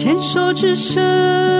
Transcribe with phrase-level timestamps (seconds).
[0.00, 1.57] 牵手之声。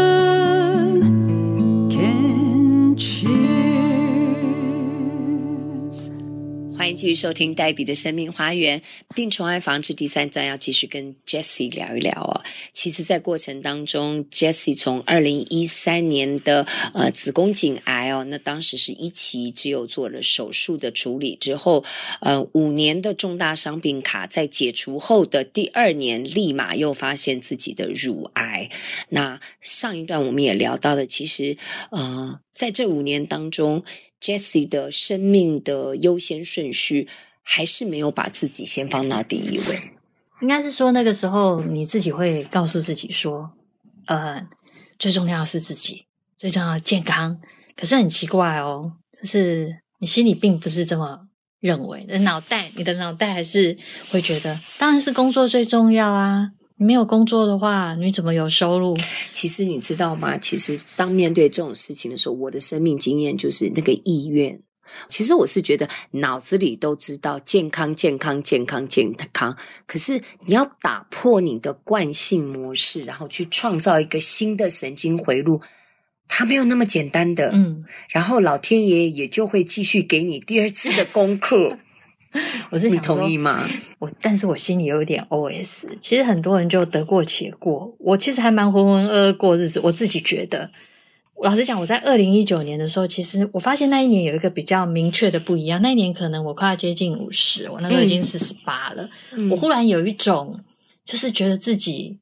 [6.99, 8.83] 继续收听黛比的生命花园
[9.15, 12.43] 病虫害防治第三段，要继续跟 Jessie 聊一聊哦。
[12.73, 21.85] 其实，在过程当中，Jessie 从二零一三年的呃子宫颈癌哦，那当时是一期，只有做了手术的处理之后，
[22.21, 28.69] 呃五年的重大伤病卡，在解除后的第二年，立马又发现自己的乳癌。
[29.11, 31.57] 那上一段我们也聊到了，其实
[31.93, 33.85] 呃在这五年当中。
[34.21, 37.09] Jessie 的生命的优先顺序，
[37.43, 39.93] 还是没有把自己先放到第一位。
[40.41, 43.51] 应该是说那个时候你自己会告诉自己说，
[44.07, 44.47] 呃，
[44.99, 46.07] 最重要是自己，
[46.39, 47.41] 最重要健康。
[47.77, 51.29] 可是很奇怪哦，就是你心里并不是这么
[51.61, 53.79] 认为，你的脑袋，你的脑袋还是
[54.11, 56.51] 会觉得，当然是工作最重要啊。
[56.79, 58.97] 你没有工作的话，你怎么有收入？
[59.33, 60.39] 其实你知道吗？
[60.39, 64.61] 其实当面对这种事情的时候，我的生命经验就是那个意愿。
[65.09, 69.57] 其实我是觉得脑子里都知道健康、健康、健康、健康，
[69.87, 75.61] 可是你要打破你的惯性模式，然后去创造一个新的神经回路，
[76.29, 77.51] 它没有那么简单的。
[77.53, 81.77] 嗯，然后老天爷也就会继续给你第二次的功课。
[82.71, 83.69] 我是想说，你同意吗？
[83.99, 85.87] 我，但是我心里有一点 OS。
[86.01, 89.81] 其实很多人就得过且过，我其实还蛮浑浑噩噩过日子。
[89.83, 90.71] 我自己觉得，
[91.43, 95.81] 老实讲，我在二零一九年的时候，其实我发现那一年有一个比较明确的不一样。
[95.81, 99.09] 那一年可能我快要接近五十，我那时候已经四十八了。
[99.33, 100.61] 嗯，我忽然有一种，
[101.05, 102.19] 就是觉得自己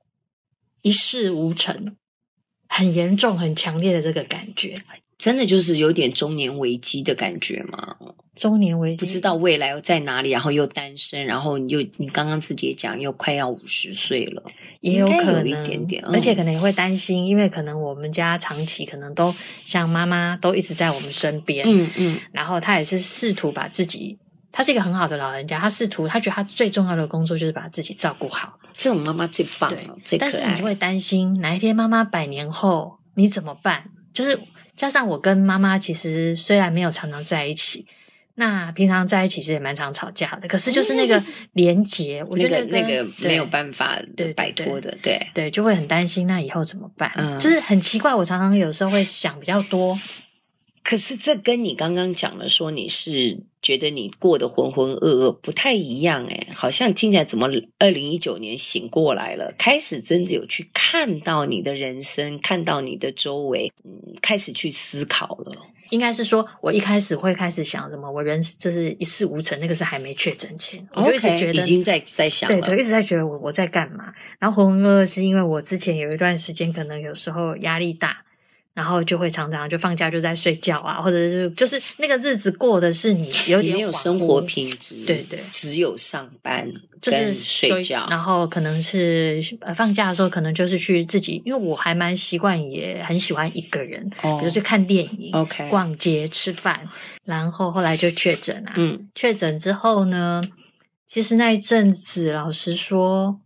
[0.83, 1.97] 一事无成，
[2.69, 4.75] 很严重、很强烈的这个感觉。
[5.19, 7.97] 真的就是有点中年危机的感觉吗？
[8.35, 14.43] 中年危机，不知道未来又在哪里，然后又单身，然后你就你刚刚自己也讲，又快要五十岁了，
[14.81, 24.19] 也有可能有一点点，而且可能也会担心，嗯、因为可能我们家长期可能都像妈妈都一直在我们身边，嗯嗯，然后他也是试图把自己，
[24.53, 30.31] 他是一个很好的老人家，他试图他觉得他最重要的工作就是把自己照顾好，这种妈妈最棒了，最可爱。
[30.31, 33.85] 但是你就会担心哪一天妈妈百年后你怎么办？
[34.13, 34.39] 就是。
[34.77, 37.87] 加上我跟妈妈其实虽然没有常常在一起，
[38.35, 40.49] 那平常在一起其实也蛮常吵架的。
[40.49, 43.99] 可是就是那个连结，嗯、我觉得那个那个没有办法
[44.37, 47.11] 摆脱的，对对，对，就会很担心那以后怎么办？
[47.17, 49.99] 嗯，就是很奇怪，我常常有时候会想比较多。
[50.89, 57.49] 可是这跟你刚刚讲的说你是觉得你过得浑浑噩噩不太一样诶，好像听起来怎么
[57.81, 65.57] 二零一九年醒过来了，开始真的有去看到你的人生，看到你的周围，嗯，开始去思考了。
[65.91, 74.13] 应该是说，我一开始会开始想什么，我人就是一事无成，那个是还没确诊前，我就一直觉得 okay, 已经在在想了，对，对，一直在觉得我我在干嘛。
[74.39, 78.23] 然后浑浑噩噩是因为我之前有一段时间可能有时候压力大。
[78.77, 86.71] 然后就会常常就放假就在睡觉啊，或者是就是那个日子过的是你有点没有生活品质，对对，只有上班
[87.01, 88.07] 就是睡觉。
[88.11, 96.87] 然后可能是呃放假的时候，可能就是去自己，因为我还蛮习惯，也很喜欢一个人，哦、比如去看电影、OK、逛街、吃饭。
[97.25, 100.43] 然后后来就确诊了，嗯，确诊之后呢，
[101.07, 103.41] 其实那一阵子，老实说，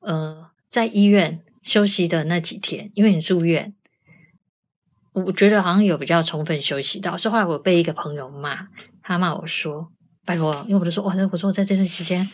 [0.00, 3.72] 呃，在医院休息的那几天，因为你住院。
[5.12, 8.68] 我觉得好像有比较充分休息到，是后来我被一个朋友骂，
[9.02, 9.90] 他骂我说
[10.24, 12.28] ：“拜托，因为我就说，哇，我说我在这段时间，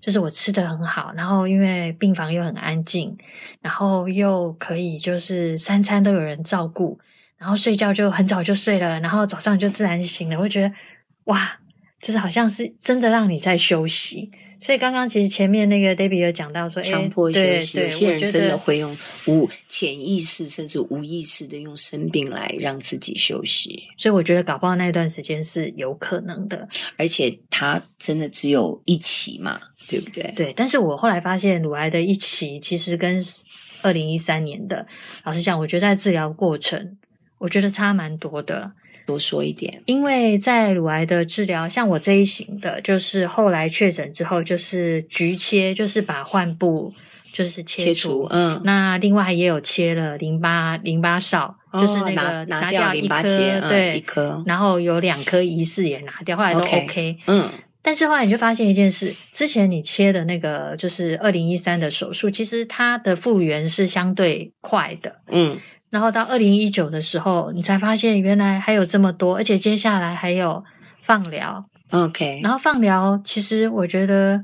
[0.00, 3.18] 就是我吃的很好，然后因为病房又很安静，
[3.60, 6.98] 然后又可以就是三餐都有人照顾，
[7.36, 10.72] 然后睡觉就很早就睡了，然后早上就自然醒了，我觉得
[11.24, 11.58] 哇，
[12.00, 14.30] 就是好像是真的让你在休息。”
[14.62, 18.96] 所以刚刚其实前面那个 Debbie 有讲到说，强迫休息，有些人真的会用
[19.26, 23.82] 无潜意识甚至无意识的用生病来让自己休息。
[23.98, 30.32] 所以我觉得搞不好那段时间是有可能的，而且他真的只有一期嘛，对不对？
[30.36, 30.54] 对。
[30.56, 33.20] 但是我后来发现，乳癌的一期其实跟
[33.82, 34.86] 二零一三年的，
[35.24, 36.98] 老实讲，我觉得在治疗过程，
[37.38, 38.72] 我觉得差蛮多的。
[39.06, 46.92] 多说一点，因为在乳癌的治疗，像我这一型的，就是后来确诊之后，就是局切，就是把患部
[47.32, 57.50] 就是切除，切除嗯，那另外也有切了淋巴淋巴少，哦、就是那个拿，拿掉一颗，嗯、对，一颗，然后有两颗疑似也拿掉，后来都 OK，, 嗯，
[57.82, 65.58] 但是后来你就发现一件事，之前你切的那个就是二零一三的手术，其实它的复原是相对快的，嗯。
[65.92, 70.64] 然后到二零一九的时候，你才发现原来还有这么多，而且接下来还有
[71.02, 71.62] 放疗。
[71.90, 74.42] OK，然后放疗，其实我觉得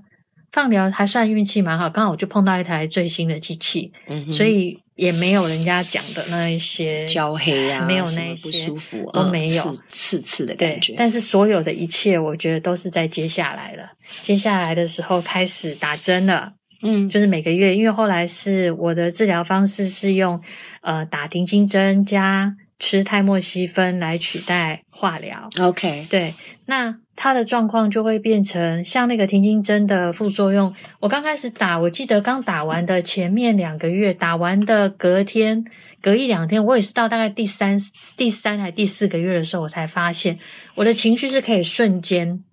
[0.52, 10.94] 放疗还算运气蛮好，刚好我就碰到一台最新的机器，嗯，所以也没有人家讲的那一些焦黑啊，没有那些不舒服啊都没有刺刺的感觉。
[10.98, 13.88] 但是所有的一切，我觉得都是在接下来了。
[14.22, 16.52] 接下来的时候开始打针了，
[16.82, 20.40] 嗯，就是每个月，因为后来是我的治疗方式是用
[20.80, 22.56] 呃打停经针加。
[22.80, 30.72] 吃泰莫西芬来取代化疗，OK，对，那他的状况就会变成像那个停经针的副作用。
[31.00, 35.64] 我刚开始打，我记得刚打完的前面两个月，打完的隔天、
[36.00, 37.81] 隔一两天，我也是到大概第三、
[38.16, 40.38] 第三还第四个月的时候，我才发现
[40.76, 42.44] 我的情绪是可以瞬间。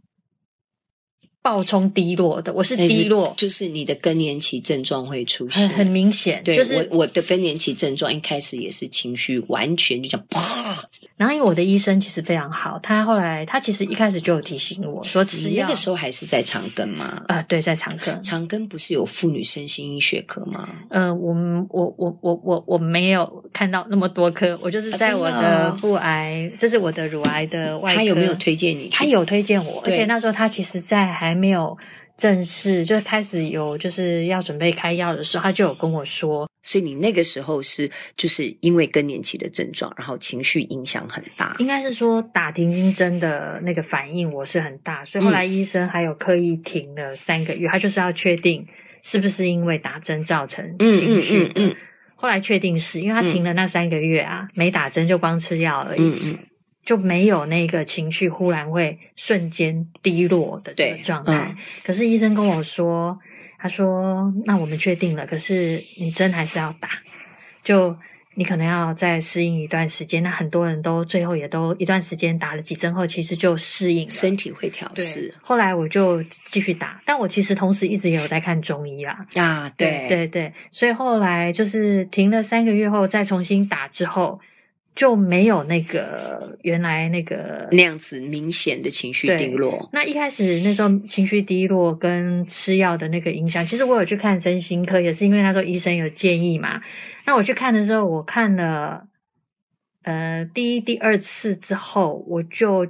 [1.46, 6.42] 暴冲低落的，我是低落，就是你的更年期症状会出现，很，很明显。
[6.44, 10.42] 对，就是我我的更年期症状一开始也是情绪完全就像啪。
[11.18, 17.24] 然后因为我的医生其实非常好，他后来他其实一开始就有提醒我说，吃药，那个时候还是在长庚吗？
[17.28, 18.20] 啊、呃，对，在长庚。
[18.22, 20.68] 长庚不是有妇女身心医学科吗？
[20.90, 21.32] 呃，我
[21.70, 27.98] 我我我我我没有看到那么多科，我就是在我的腹癌，这是我的乳癌的外科。
[27.98, 28.90] 他有没有推荐你？
[28.90, 31.35] 他有推荐我，而且那时候他其实在还。
[31.36, 31.78] 没有
[32.18, 41.56] 正式就开始有就是要准备开药的时候，他就有跟我说，所以你那个时候是就是因为更年期的症状，然后情绪影响很大。
[41.60, 48.66] 应该是说打停经针的那个反应我是很大，所以后来医生还有刻意停了三个月，嗯、他就是要确定
[49.04, 51.50] 是不是因为打针造成情绪的。
[51.50, 51.76] 嗯嗯嗯嗯、
[52.16, 56.02] 后来确定是因为他停了那三个月啊，嗯、没打针就光吃药而已。
[56.02, 56.38] 嗯嗯
[56.86, 61.34] 就没有那个情绪忽然会瞬间低落的这个状态。
[61.50, 63.20] 嗯、可是医生跟我说，
[63.58, 66.90] 他说：“那我们确定了，可是你针还是要打，
[67.64, 67.98] 就
[68.36, 75.34] 你可能要再适应一段时间。”那很多人都最后也都一段时间打了几针后，其实就适应了，身体会调适。
[75.42, 76.22] 后来我就
[76.52, 79.26] 继续打，但我其实同时一直也有在看中医啦。
[79.34, 84.40] 啊，对对对，所以后来就是停了三个月后再重新打之后。
[84.96, 89.90] 就没有那个原来那个那样子明显的情绪低落。
[89.92, 96.82] 那一开始那时候情绪低落跟吃药的那个影响，其实我有去看身心科，也是因为那时候医生有建议嘛。
[97.26, 99.06] 那我去看的时候，我看了
[100.04, 102.88] 呃第一、第二次之后，我就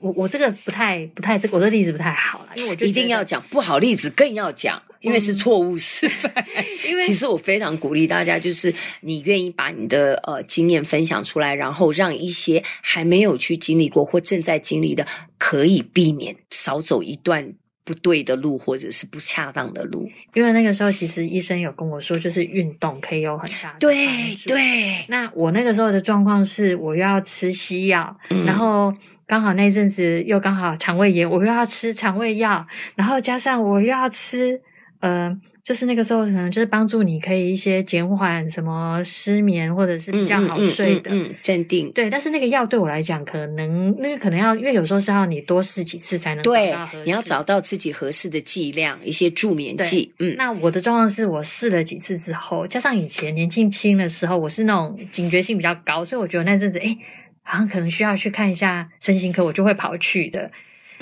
[0.00, 4.82] 我我这个不太不太这个我的例子不太好了，因为我就一定要讲不好例子更要讲。
[5.06, 6.32] 因为是错误示范，
[6.88, 15.06] 因为其实我非常鼓励大家，就是你愿意把你的呃经验分享出来，然后让一些还没有去经历过或正在经历的，
[15.38, 17.54] 可以避免少走一段
[17.84, 20.10] 不对的路或者是不恰当的路。
[20.34, 24.56] 因为那个时候其实医生有跟我说，就是运动可以有很大的对对。
[24.56, 28.92] 对，那我那个时候的状况是，我又要吃西药，嗯、然后
[29.24, 32.66] 刚好那阵子又刚好肠胃炎，我又要吃肠胃药，
[32.96, 34.60] 然后加上我又要吃。
[35.00, 41.92] 呃，就是那个时候，可能就是帮助你可以一些减缓什么失眠，或者是比较好睡的，嗯，镇、嗯嗯嗯、定。
[41.92, 50.14] 对，但是那个药对我来讲，可能那个可能要，因为有时候是要你多试几次才能对，你要找到自己合适的剂量，一些助眠剂。
[50.18, 56.96] 嗯，那我的状况是我试了几次之后，加上以前年轻轻的时候，我是那种警觉性比较高，所以我觉得那阵子，哎，
[57.42, 60.50] 好像可能需要去看一下身心科，我就会跑去的。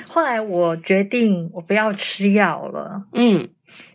[0.08, 3.04] 后来我决定，我不要吃药了。
[3.12, 3.48] 嗯。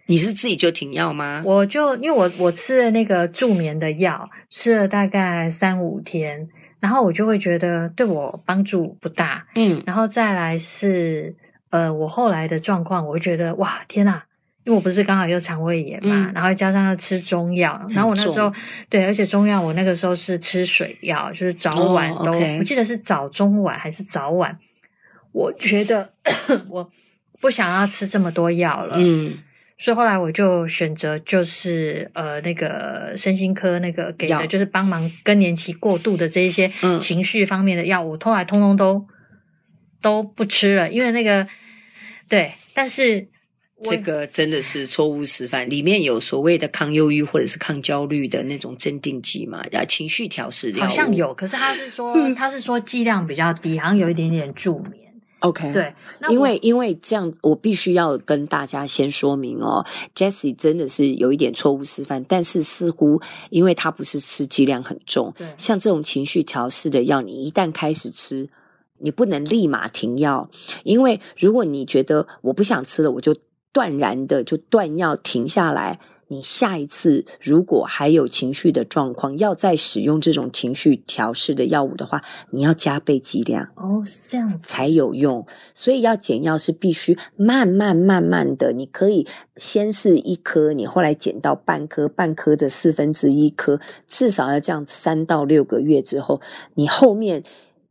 [0.07, 1.43] 你是自己就停药吗？
[1.45, 6.49] 我就因为我我吃了那个助眠的药，吃了大概三五天，
[6.79, 9.45] 然后我就会觉得对我帮助不大。
[9.53, 11.35] 嗯，然后再来是
[11.69, 14.23] 呃，我后来的状况，我会觉得哇天呐，
[14.63, 18.51] 因为我不是刚好又肠胃炎嘛，嗯、然后加上要吃中药，然后我那时候
[18.89, 24.57] 对，而且中药我那个时候是吃水药，就是早晚都，哦 okay、我记得是早中晚还是早晚，
[25.31, 26.09] 我觉得
[26.69, 26.89] 我
[27.39, 28.95] 不想要吃这么多药了。
[28.97, 29.37] 嗯。
[29.81, 36.69] 所以后来我就选择就是呃那个身心科那个给的就是帮忙更年期过度的这一些
[36.99, 39.07] 情绪方面的药物，后来通通都
[40.01, 41.47] 都不吃了，因为那个
[42.27, 43.29] 对，但是
[43.81, 55.08] 这个真的是错误示范，里面有所谓的抗忧郁或者是抗焦虑的那种镇定剂嘛，要情绪调试的，好像有，可是他是说 他是说剂量比较低，好像有一点点助眠。
[55.39, 55.93] OK，对，
[56.29, 68.49] 因为因为这样，我必须要跟大家先说明哦，Jessie 真的是有一点错误示范，但是似乎因为他不是吃剂量很重，对，像这种情绪调试的药，你一旦开始吃，
[68.97, 70.49] 你不能立马停药，
[70.83, 73.33] 因为如果你觉得我不想吃了，我就
[73.71, 75.99] 断然的就断药停下来，
[76.31, 85.45] 你下一次如果还有情绪的状况，要再使用这种情绪调适的药物的话，你要加倍剂量哦，是这样子才有用。
[85.73, 89.25] 所以要减药是必须慢慢慢慢的，你可以
[89.57, 96.39] 先是一颗，你后来减到半颗，半颗的四分之一颗，至少要这样三到六个月之后，
[96.75, 97.43] 你后面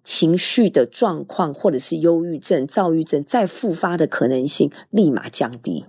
[0.05, 5.85] 情绪的状况或者是忧郁症、躁郁症再复发的可能性立马降低。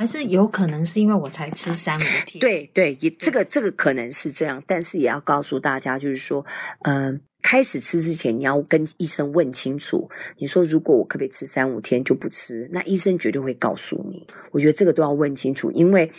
[0.00, 6.42] 还是有可能是因为我才吃三五天，对对，也这个这个可能是这样，但是也要告诉大家，就是说，
[6.84, 14.26] 嗯、开始吃之前你要跟医生问清楚，你说如果我可不可以吃三五天就不吃，那医生绝对会告诉你。
[14.52, 16.10] 我觉得这个都要问清楚，因为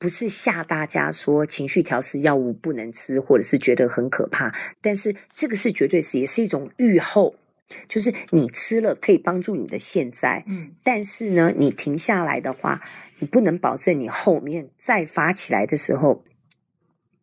[0.00, 4.52] 不是吓大家说情绪调适药物不能吃，或者是觉得很可怕，
[4.82, 7.36] 但是这个是绝对是也是一种预后。
[7.88, 12.80] 就是你吃了可以帮助你的现在，嗯，但是呢，你停下来的话，
[13.18, 16.24] 你不能保证你后面再发起来的时候，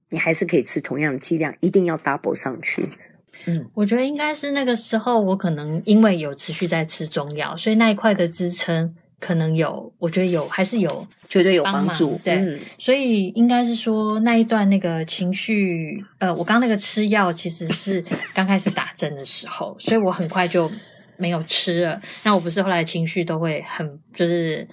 [0.09, 2.89] 你还是可以吃同样的剂量，一定要 double 上去。
[3.45, 8.95] 嗯，我觉得应该是那个时候，我可能因为有持续在吃中药，所以那一块的支撑。
[9.19, 12.19] 可能有，我觉得有，还是有，绝对有帮助。
[12.23, 18.03] 对，嗯、所以应该是说那一段那个情绪，呃，我刚刚那个吃药其实是
[18.33, 20.69] 刚开始打针的时候，所以我很快就
[21.17, 21.99] 没有吃了。
[22.23, 24.67] 那我不是后来情绪都会很，就是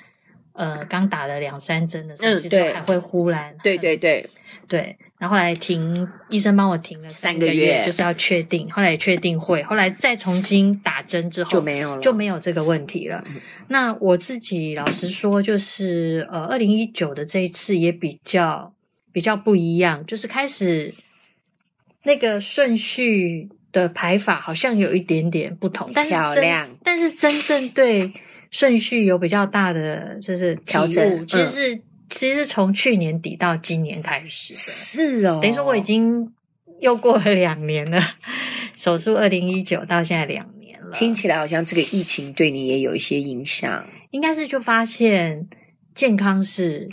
[0.52, 4.28] 呃，刚打了两三针的时候，嗯、其实还会忽然，对对对
[4.68, 4.96] 对。
[5.18, 8.68] 然后后来停，医生帮我停了三个月，就是要确定。
[8.72, 13.22] 后来也确定会，后来再重新打针之后就没有了，就没有这个问题了。
[13.28, 18.74] 嗯、那我自己老实说，就是呃，二零一九的这一次也比较
[19.12, 20.92] 比较不一样，就是开始
[22.02, 28.12] 那个顺序的排法好像有一点点不同，但是漂亮，但是真正对
[28.52, 31.74] 顺序有比较大的就是调整，其实是。
[31.74, 31.82] 嗯
[32.12, 36.30] 其实从去年底到今年开始，是哦，等于说我已经
[36.78, 37.98] 又过了两年了。
[38.76, 43.86] 手术二零一九到现在两年了，听起来好像这个疫情对你也有一些影响。
[44.10, 45.48] 应该是就发现
[45.94, 46.90] 健康是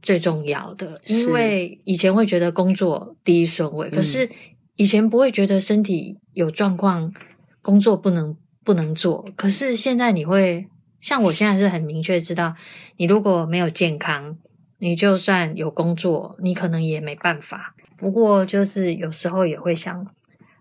[0.00, 4.30] 最重要的，因为以前会觉得工作第一顺位，可是
[4.76, 7.12] 以前不会觉得身体有状况，
[7.60, 9.28] 工作不能不能做。
[9.34, 10.68] 可是现在你会，
[11.00, 12.56] 像我现在是很明确知道，
[12.96, 14.38] 你如果没有健康。
[14.82, 17.74] 你就算有工作，你可能也没办法。
[17.98, 20.06] 不过，就是有时候也会想，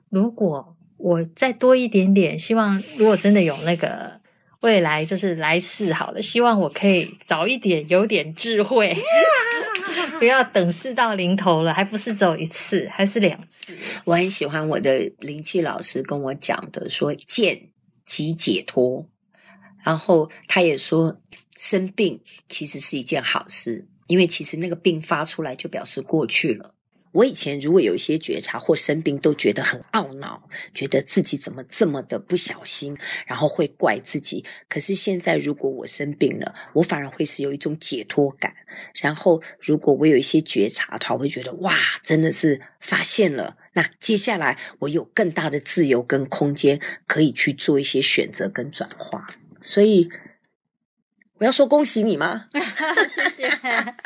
[0.10, 4.20] 如果我再多一点点，希望如果真的有那个
[4.60, 8.94] 未来，就是来世好了，希望我可以早一点有点智慧，
[10.20, 13.74] 不要等事到临头了，还不是走一次，还是两次。
[14.04, 17.70] 我很喜欢我的灵气老师跟我讲的，说见
[18.06, 19.08] 即解脱，
[19.84, 21.20] 然后他也说
[21.56, 23.88] 生病其实是一件好事。
[24.08, 26.74] 因为其实那个病发出来就表示过去了。
[27.12, 34.44] 我以前如果有一些觉察或生病，都觉得很懊恼，觉得自己怎么这么的不小心，然后会怪自己。
[34.68, 38.52] 可是现在如果我生病了，我反而会是有一种解脱感。
[39.00, 43.58] 然后如果我有一些觉察的话，我会觉得哇，真的是发现了。
[43.74, 49.28] 那接下来我有更大的自由跟空间，可以去做一些选择跟转化。
[49.62, 50.10] 所以。
[51.42, 52.48] 我要说恭喜你吗？
[53.16, 53.50] 谢谢。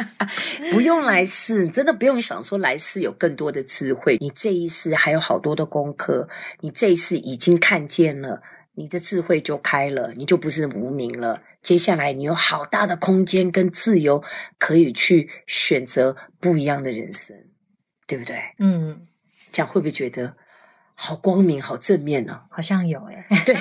[0.70, 4.20] 不用来世，真的不用想说来世有更多的智慧。
[4.22, 6.30] 你这一世还有好多的功课，
[6.60, 8.44] 你这一世已经看见了，
[8.76, 11.42] 你的智慧就开了，你就不是无名了。
[11.64, 14.24] 接下来你有好大的空间跟自由，
[14.60, 17.36] 可以去选择不一样的人生，
[18.06, 18.38] 对不对？
[18.60, 19.08] 嗯，
[19.52, 20.36] 这样会不会觉得
[20.94, 22.42] 好光明、好正面呢？
[22.52, 23.26] 好像有诶。
[23.44, 23.58] 对。